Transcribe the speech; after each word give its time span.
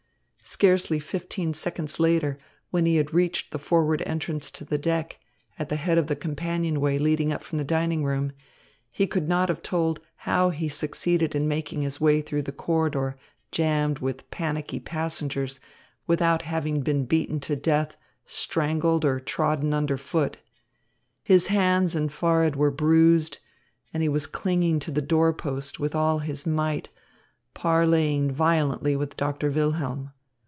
Scarcely 0.43 0.99
fifteen 0.99 1.53
seconds 1.53 1.97
later, 1.97 2.37
when 2.71 2.85
he 2.85 2.97
had 2.97 3.13
reached 3.13 3.51
the 3.51 3.59
forward 3.59 4.03
entrance 4.05 4.51
to 4.51 4.65
the 4.65 4.77
deck, 4.77 5.17
at 5.57 5.69
the 5.69 5.77
head 5.77 5.97
of 5.97 6.07
the 6.07 6.15
companionway 6.15 6.97
leading 6.97 7.31
up 7.31 7.41
from 7.41 7.57
the 7.57 7.63
dining 7.63 8.03
room, 8.03 8.33
he 8.89 9.07
could 9.07 9.29
not 9.29 9.47
have 9.47 9.61
told 9.61 10.01
how 10.17 10.49
he 10.49 10.67
succeeded 10.67 11.35
in 11.35 11.47
making 11.47 11.83
his 11.83 12.01
way 12.01 12.19
through 12.19 12.41
the 12.41 12.51
corridor 12.51 13.17
jammed 13.51 13.99
with 13.99 14.29
panicky 14.29 14.77
passengers 14.77 15.61
without 16.05 16.41
having 16.41 16.81
been 16.81 17.05
beaten 17.05 17.39
to 17.39 17.55
death, 17.55 17.95
strangled, 18.25 19.05
or 19.05 19.21
trodden 19.21 19.73
underfoot. 19.73 20.35
His 21.23 21.47
hands 21.47 21.95
and 21.95 22.11
forehead 22.11 22.57
were 22.57 22.71
bruised, 22.71 23.37
and 23.93 24.03
he 24.03 24.09
was 24.09 24.27
clinging 24.27 24.79
to 24.79 24.91
the 24.91 25.01
door 25.01 25.31
post 25.33 25.79
with 25.79 25.95
all 25.95 26.19
his 26.19 26.45
might, 26.45 26.89
parleying 27.53 28.31
violently 28.33 28.97
with 28.97 29.15
Doctor 29.15 29.49
Wilhelm. 29.49 30.11